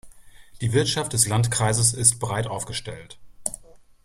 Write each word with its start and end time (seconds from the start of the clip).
Die 0.61 0.73
Wirtschaft 0.73 1.13
des 1.13 1.27
Landkreises 1.27 1.93
ist 1.93 2.17
breit 2.17 2.47
aufgestellt. 2.47 3.19